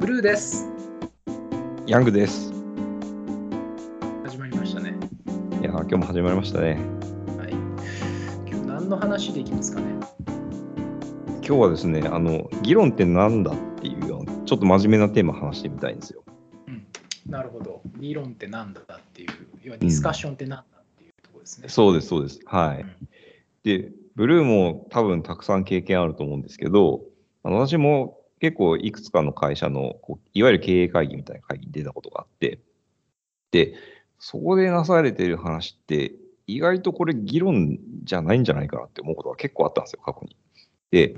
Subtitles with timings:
[0.00, 0.66] ブルーです。
[1.86, 2.50] ヤングです。
[4.24, 4.94] 始まりましたね。
[5.60, 6.78] いやー、今日も始まりましたね。
[7.36, 7.50] はい。
[8.50, 9.92] 今日何の話でいきますかね？
[11.42, 16.24] 今日はですね、あの、議論ってなんだっていうような、ちょっと真面目なテーマ話してみたいんですよ。
[16.66, 16.86] うん。
[17.26, 17.82] なるほど。
[17.98, 19.28] 理論って何だっていう、
[19.62, 21.68] 要はディスカッションって何だっていうところですね。
[21.68, 22.40] そうです、そうです。
[22.46, 22.80] はい。
[22.80, 23.08] うん
[23.64, 27.02] で、ブルーも多分たくさん経験あると思うんですけど、
[27.42, 32.58] 私も結構いくつかの会社の、こういわゆる経営会議みたいな会議に出たことがあって、
[33.52, 33.74] で、
[34.18, 36.14] そこでなされている話って、
[36.46, 40.36] 意外とこれ議論じゃないんじゃないかなって思うことが結構あったんですよ、過去に。
[40.90, 41.14] で、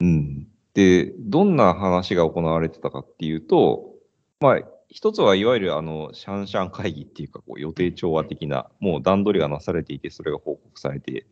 [0.00, 0.48] うん。
[0.74, 3.94] で、どんな話が行われてたかっていうと、
[4.40, 11.26] まあ、一つはいわゆるあの、シャンシャン会議っていうか、こう予定調和的な、もう段取りがなされていて、それが報告されて、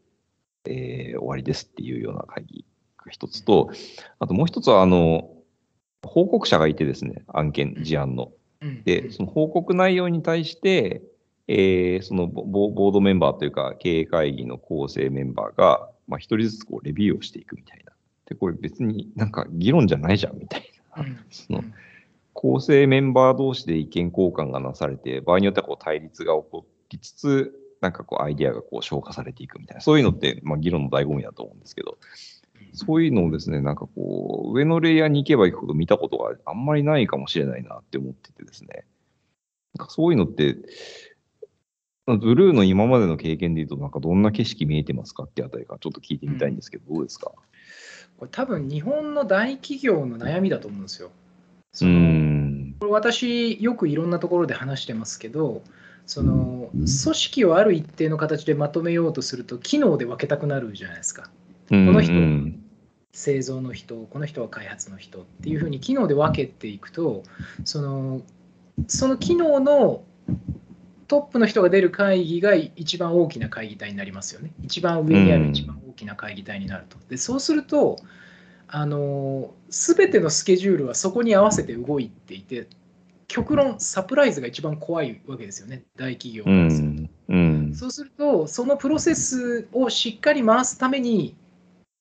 [0.65, 2.65] えー終わりですっていうような会議
[3.09, 3.71] 一つと、
[4.19, 5.31] あともう一つは、あの、
[6.03, 8.33] 報告者がいてですね、案件、事案の。
[8.63, 11.03] うんで、その報告内容に対して、
[11.49, 17.93] えーそのボードメンバーというか、経営会議の構成メンバーが、まあ、一人ずつこうレビューをしていくみたいな。
[18.27, 21.03] で、これ別になんか議論じゃないじゃんみたいな。
[21.03, 21.65] うんその
[22.33, 31.99] 構成メンバー同士で意見交換がなされて、場合によってはこう対立が起こりつつ、なんかこうアイデアがこう消化されていくみたいな、そういうのって、まあ、議論の醍醐味だと思うんですけど、
[32.85, 38.85] そういうのをですね、なんかこう、上のレイヤーに行けば行くほど見たことがあんまりないかもしれないなって思っててですね、
[39.79, 40.57] なんかそういうのって、
[42.07, 47.33] ブルーの今までの経験で言うと、なんかどんな景色見えてますかってあたりからちょっと聞いてみたいんですけど、どうですか？
[48.19, 51.09] これ多分日本の大企業の悩みだと思うんですよ。
[51.09, 51.11] う
[51.73, 52.75] そのん。
[52.81, 55.63] これ私よくいろんなところで話してますけど
[56.07, 61.31] その組織をある一定の形でまとめようとすると機能で分けたくなるじゃないですか。
[61.69, 62.13] この人。
[62.13, 62.60] うん
[63.13, 67.23] 製造の人この人は開発の人っていうふうに機能で分けていくと
[67.65, 68.23] その
[68.89, 70.03] その機能の
[71.09, 77.97] トップの人が出る会議が一番大きな会議体になりますよね一番上にある一番大きな会議体になるとでそうすると
[78.69, 82.69] あの全てのスケジュールはそこに合わせて動いていて
[83.27, 87.03] 極論サプライズが一番怖いわけですよね大企業かうらすると。
[87.03, 87.11] ん。
[87.31, 87.75] うん。
[87.75, 91.37] そうすると、そのプロセスをしっかり回すために、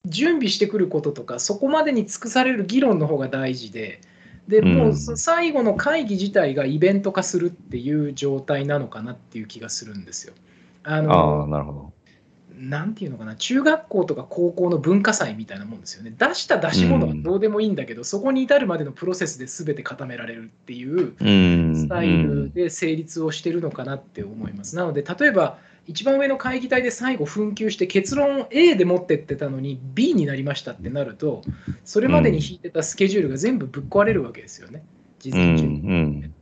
[0.06, 4.02] 準備してくることとか、そこまでに尽くされる議論の方が大事で、
[4.48, 10.34] でうんもうそ最後の会議自体がイベント化するっていう状態なのかなっていう気がするんですよ。
[10.84, 11.94] あああ、のなるほど。
[12.60, 16.14] なんていうのかな、中学校とか高校の文化祭みたいなもんですよね。
[16.18, 21.16] 出した出し物はどうでもいいんだけど、そこに至るまでのプロセスで全て固められるっていう。
[21.20, 21.30] う
[21.72, 21.76] ん。
[21.76, 24.76] スタイルで成立をしてるのかなって思います。
[24.76, 31.42] なので、例えば、一番上の会議体で最後紛糾して結論 A で持ってってたのに B になりましたってなると、
[31.84, 34.84] それまでに引いてたスケジュールが全部ぶっ壊れるわけですよね。
[35.20, 35.38] 事うん。
[35.38, 36.34] 前中にうん。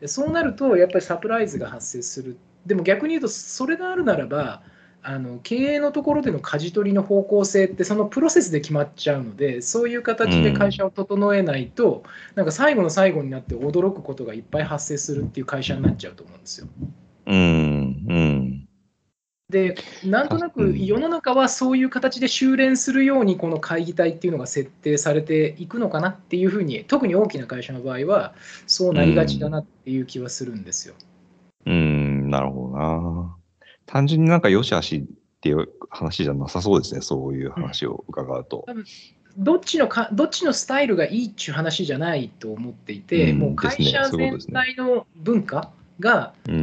[0.00, 2.36] でそうなると、やっぱりサプライズが発生する。
[2.66, 4.62] でも逆に言うと、それがあるならば、
[5.04, 12.04] あの経営のところでの舵取りの方向性ってそのプロセスで決まっちゃうのでそういう形で会社を整えないと、
[12.36, 16.68] なんか最後の最後になって驚くことがいっぱい発生するっていう会社になっちゃうと思うんですよ。
[17.26, 17.34] うん。
[17.34, 17.71] うん。
[19.52, 28.34] でなんとなく世の中はそういう形で修練するようにこの会議体っていうのが設定されていくのかなっていうふうに特に大きな会社の場合は
[28.66, 30.94] そうなりがちだなっていう気はするんですよ。
[31.66, 32.30] うん。
[32.30, 33.36] なるほどな。
[33.84, 37.02] 単純になんか良し悪しっていう話じゃなさそうですね。
[37.02, 38.64] そういう話を伺うと。
[39.36, 46.61] どっちのかどっちのスタイルがいいっていう話じゃないと思っていて、うんもう会社全体の文化がうん。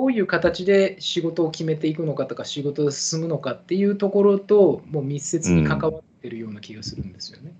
[0.00, 7.52] どういう形で仕事を決めていくのかとか仕事が進むのかっていうところともう密接に関わってるような気がするんですよね。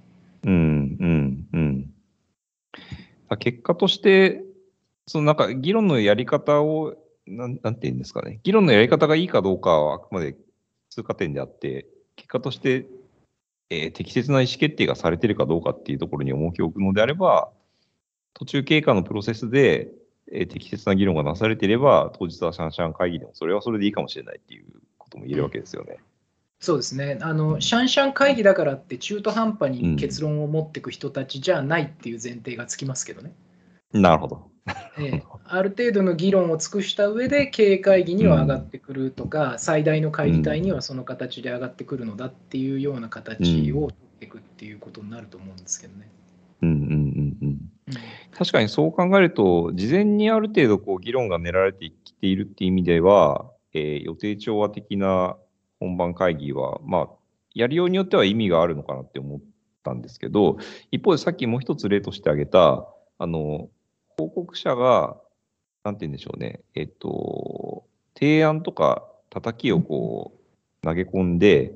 [0.45, 0.97] うん。
[0.99, 1.47] うん。
[1.53, 3.37] うん。
[3.39, 4.43] 結果として、
[5.07, 6.97] そのなんか議論のやり方を、
[7.27, 8.41] なんなんて言うんですかね。
[8.43, 10.35] 議論のやり方がいいかどうかはあくまで
[10.89, 12.87] 通過点であって、結果として、
[13.69, 17.51] えー適切な意思決定がされてるかどうかっていうところに重きを置くのであれば、
[18.33, 19.91] 途中経過のプロセスで、
[20.33, 24.65] えー適切な議論がなされていれば、当日はシャンシャン会議でもそれはそれでいいかもしれないっていう
[24.99, 25.99] ことも言えるわけですよね。
[26.61, 33.33] そうですねあのシャンシャン会議だからって中途半端に結論を持っていく人たちじゃないっていう前提がつきますけどね。
[33.93, 34.51] なるほど。
[34.99, 46.09] ええある程度の議論を尽くした上で経営会議には上がってくるとか、最大の会議体にはその形で上がってくるのだっていうような形を取っていくっていうことになると思うんですけどね。
[46.63, 47.59] うんうんうんうん。
[48.41, 55.37] 確かにそう考えると、事前にある程度こう議論が練られてきているっていう意味では、えー予定調和的な
[55.79, 57.09] 本番会議は、まあ、
[57.55, 59.41] やりようによっては意味があるのかなって思っ
[59.85, 60.57] たんですけど、
[60.91, 62.89] 一方でさっきもう一つ例として挙げた、
[63.19, 63.69] あの、
[64.17, 65.19] 報告者が、
[65.85, 67.85] なんて言うんでしょうね、えっと、
[68.19, 70.33] 提案とか叩きをこ
[70.83, 71.75] う投げ込んで、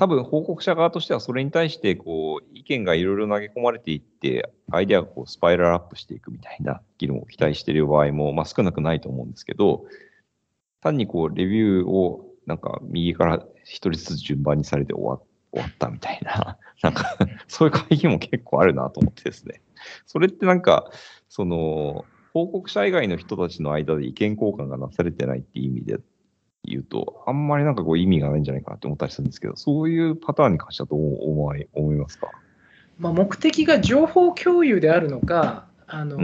[0.00, 9.84] 多分報告者側としてはそれに対してこう意見がいろいろ投げ込まれていって、アイデアがこうスパイラルアップしていくみたいな議論を期待している場合も、まあ、少なくないと思うんですけど、
[10.80, 15.20] 単にこうレビューをなんか右から一人ずつ順番にされて終わ
[15.52, 19.60] 終わったみたいな、 なんかそういう会議も結構あるなと思ってですね。
[20.06, 20.90] それってなんか、
[21.28, 25.98] その、報告者以外の人たちの間で意見交換がなされてないっていう意味で
[26.64, 32.30] 言うと、あんまりなんかこう意味がないんじゃないかなって思ったりするんですけど、そういうパターンに関してはどう思い思いますか、
[32.98, 36.18] まあ、目的が情報共有であるのか、あの、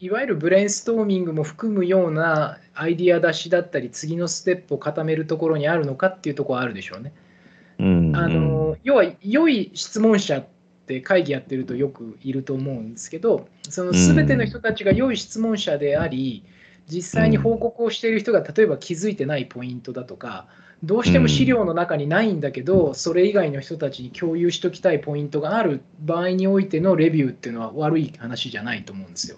[0.00, 7.12] いわゆるブレインストーミングも含むようなアイディア出しだったり、次のステップを固めるところにあるのかっていうところはあるでしょうね。
[7.78, 10.46] うんあの要は、良い質問者っ
[10.86, 16.44] て会議やってるとよくいると思うんですけど、その全ての人たちが良い質問者であり、
[16.88, 20.46] 実際に報告をしている人が例えば気づいてないポイントだとか、
[20.82, 29.36] どうしても資料の中にないんだけど、それ以外の人たちに共有しておきたいポイントがある場合においてのレビューっていうのは悪い話じゃないと思うんですよ。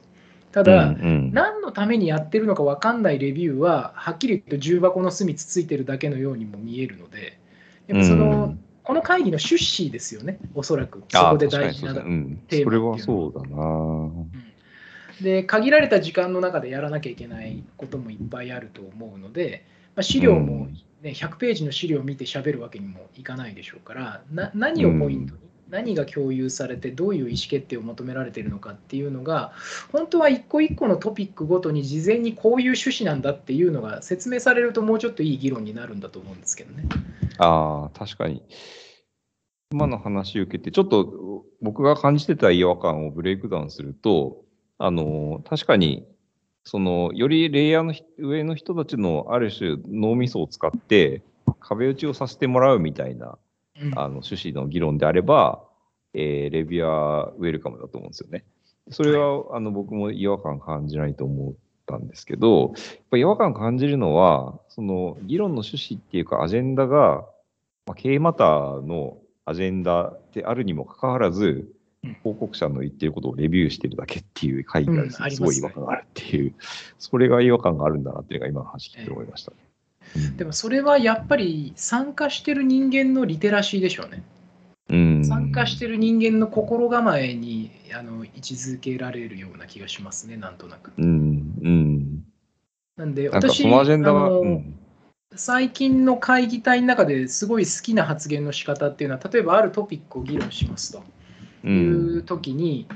[0.52, 7.38] ただ、うんうん何のためにやってるのか分かんないレビューは、はっきり言うと重箱の隅つついてるだけのようにも見えるので、
[7.86, 11.04] やっぱその、うんこの会議の趣旨ですよね、おそらく。
[11.10, 11.94] そこで大事な。
[11.94, 14.10] テーマっていうのはそれはそうだな。
[15.22, 19.64] で限られた時間の中でやらなきゃいけないこともいっぱいあると思うので、
[19.94, 25.40] まあ、資料も、ね100ページの資料を見て喋るわけにもいかないでしょうからな何をポイントに、
[25.70, 29.52] 何が共有されてどういう意思決定を求められているのかっていうのが
[29.92, 36.84] 本当は一個一個のトピックごとに事前にこういう趣旨なんだっていうのが説明されるともうちょっといい議論になるんだと思うんですけどね。
[37.38, 38.42] ああ、確かに。
[39.72, 44.44] 今の話を受けて、ちょっと僕が感じてた違和感をブレイクダウンすると、
[44.80, 46.06] あの、確かに、
[46.64, 51.22] その、よりレイヤーのひ上の人たちのある種脳みそを使って
[51.60, 53.38] 壁打ちをさせてもらうみたいな
[53.80, 55.62] うんあの趣旨の議論であれば、
[56.14, 58.44] えーレビュアーウェルカムだと思うんですよね。
[58.90, 61.54] それは、あの僕も違和感感じないと思っ
[61.86, 67.26] たんですけど、やっぱ違和感感じるのは、その議論の趣旨っていうかアジェンダが、
[67.86, 71.68] まあ、経営マターのアジェンダであるにもかかわらずうん、
[72.22, 76.54] 報告者の言ってることをレビューしてるだけっていう会議がですごい違和感があるっていう、
[76.98, 79.52] それが違和感があるんだなっていうのが今の話聞いて思いました。
[79.52, 79.70] うん
[80.36, 84.24] でもそれはやっぱり参加してる人間のリテラシーでしょうね。
[84.88, 90.92] うん参加してる人間の心構えにあの位置づけられるような気がしますね、なんとなく。
[90.98, 92.24] うん、うん。
[92.96, 94.76] なんで、私あのうん
[95.36, 101.02] 最近の会議体の中ですごい好きな発言の仕方っていうのは、例えばあるトピックを議論しますとう、
[101.64, 102.86] いうん時に、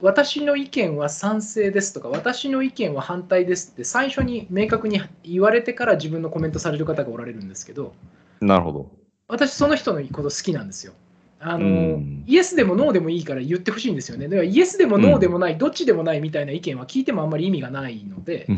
[0.00, 7.94] 私の意見は賛成ですとか、私の意見は反対ですって、最初に明確に言われてから自分のコメントされる方がおられるんですけど、
[8.40, 8.90] なるほど。
[9.28, 10.92] 私、その人のこと好きなんですよ。
[11.44, 14.28] あのうんイエスでもノーでもいいから言ってほしいんですよね。
[14.28, 18.54] だからイエスでもノーでもない、どっちでもないみたいな意見は聞いてもあんまり意味がないので、や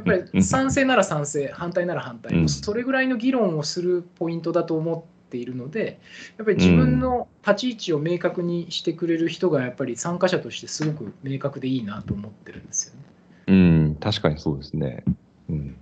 [0.00, 6.00] っぱり賛成なら賛成、反対なら反対、うんそれぐらいの議論をするポイントだと思っているので、
[6.38, 13.00] やっぱり自分の立ち位置を明確にしてくれる人が、やっぱり参加者としてすごく明確でいいなと思ってるんですよね。
[13.46, 13.52] う
[13.92, 15.04] ん、確かにそうですね。
[15.48, 15.76] うん、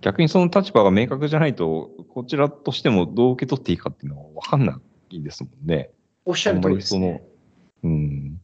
[0.00, 5.90] 逆にその立場が明確じゃないと、こちらとしてもどう受け取っていいかっていうのは分かんないですもんね。
[6.24, 7.12] おっしゃる通りです、ね。
[7.12, 7.18] り
[7.82, 8.40] その、うん、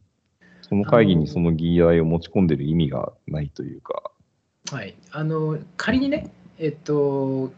[0.61, 4.11] その会議にその議題を持ち込んでる意味がないというか。
[4.71, 7.51] はい、あの仮にね、えっと、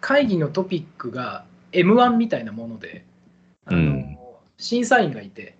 [0.00, 3.04] 会議のトピックが M1 みたいなもので、
[3.64, 4.18] あのうん
[4.58, 5.56] 審査員がいて、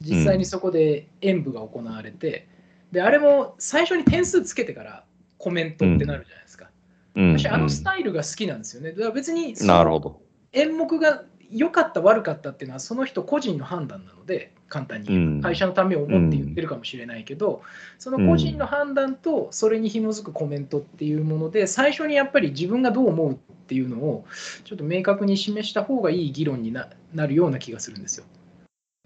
[0.00, 2.48] 実際にそこで演舞が行われて、
[2.90, 5.04] であれも最初に点数つけてから
[5.38, 6.70] コメントってなるじゃないですか。
[7.14, 8.90] うん、私、あのスイタイルが好きなんですよね。
[8.92, 10.20] だから別にそのなるほど。
[10.52, 17.60] 演目が良かった、悪かったっていうのは、その人個人の判断なので、簡単に会社のためを思って言ってるかもしれないけど、
[17.98, 23.36] その個人の判断とそれに紐づくコメントっていうもので、最初にやっぱり自分がどう思うっ
[23.66, 24.24] ていうのを、
[24.64, 28.24] ちょっと明確に示した方がいい議論にななるような気がするんですよ。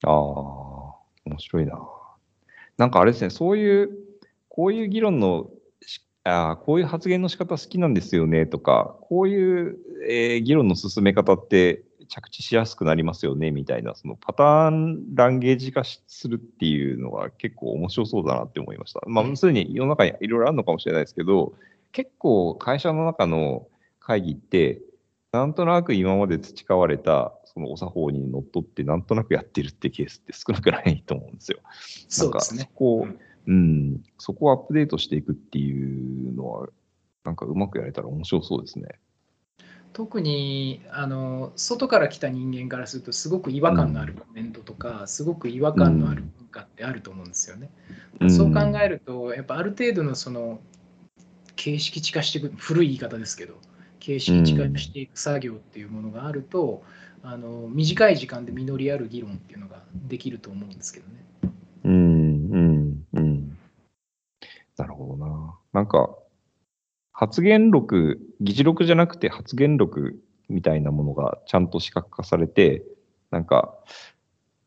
[0.05, 0.13] ああ、
[1.25, 1.77] 面白いな。
[2.79, 3.91] なんかあれですね、そういう、
[4.49, 5.51] こういう議論の
[5.85, 19.01] しあーこういう発言の仕方好きなんですよねとか、こういう、えー議論の進め方って着地しやすくなりますよねみたいな、そのパターンランゲージ化しするっていうのが結構面白そうだなって思いました。
[19.07, 21.55] まあ、すでに世の中にいろいろあるのかもしれないですけど、
[21.93, 23.67] 結構会社の中の
[24.01, 24.81] 会議って、
[25.33, 31.59] なんとなく今まで培われた、そのお作法にのっとってなんとなくやってるってケースって少なくないと思うんですよ。
[32.09, 33.09] そうですねこを、
[33.47, 36.69] うん、そこをアップデートしていくっていうのは、
[37.25, 38.89] なんかうまくやれたら面白そうですね。
[39.97, 47.71] 特にあの外から来た人間からするとすごく違和感のあるコメントとか、すごく違和感のある文化ってあると思うんですよね。
[48.21, 50.61] うんそう考えるとやっぱある程度のその
[51.55, 53.55] 形式地化していく古い言い方ですけど
[53.99, 56.83] 形式地化していく作業っていうものがあると、
[57.23, 61.25] あの短い時間で実りある議論っていうのができると思うんですけどね。
[61.85, 63.59] うん、うん、うん。
[64.77, 65.59] なるほどな。
[65.73, 66.11] なんか、
[67.19, 70.21] 発言録、議事録じゃなくて発言録
[70.51, 72.83] みたいなものがちゃんと視覚化されて、
[73.31, 73.75] なんか、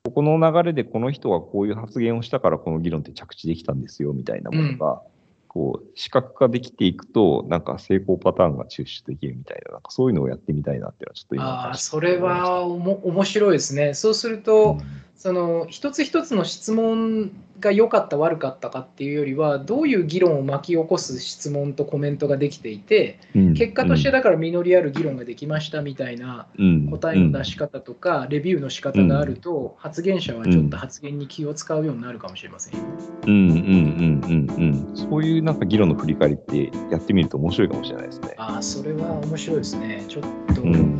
[0.03, 5.03] ここの流れでこの人はこういう発言をしたからこの議論って着地できたんですよみたいなものが、
[5.48, 13.94] こう視覚化できていくと、なんか成功パターンが抽出できるみたいな、なんかそういうのをやってみたいなっていうのはちょっと今あそれはおも面白いですね。
[13.94, 14.79] そうすると、
[15.15, 32.79] その一つ一つの質問が良かった悪かったかっていうよりはどういう議論を巻き起こす質問とコメントができていてうん結果としてだから実りある議論ができましたみたいなうん答えの出し方とかレビューの仕方があると発言者はちょっと発言に気を使うようになるかもしれません。
[33.27, 34.95] うんうんうんうんうん。
[34.95, 38.33] そういうなんか議論の振り返りってやってみると面白いかもしれないですね。
[38.37, 40.03] ああそれは面白いですね。
[40.07, 40.99] ちょっと、うん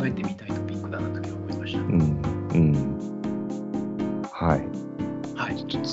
[0.00, 1.80] 考えてみたいトピックだなと思いました。
[1.80, 1.90] うん
[2.54, 3.00] うん。
[4.32, 4.69] はい。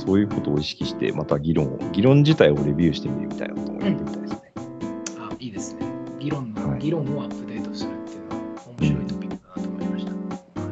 [0.07, 4.53] そういうことを意識して、また議論を、議論自体をレビューしてみるみたいなこともやってみたいですね。
[5.19, 5.85] あいいですね。
[6.17, 8.41] 議論の、はい議論をアップデートするっていうのは
[8.79, 10.11] 面白いトピックだなと思いました。
[10.61, 10.67] は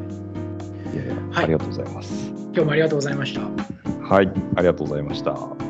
[0.92, 2.30] いいやいやはいありがとうございます。
[2.30, 3.40] 今日もありがとうございました。
[3.42, 5.65] はい、ありがとうございました。